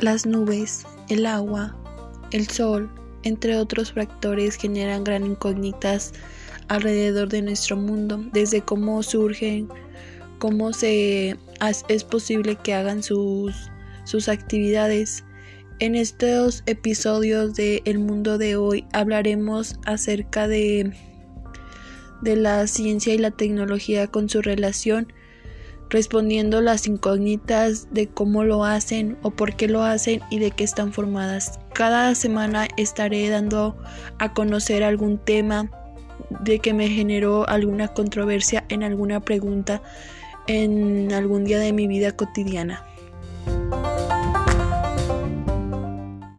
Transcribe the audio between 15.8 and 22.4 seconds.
En estos episodios de El Mundo de hoy hablaremos acerca de, de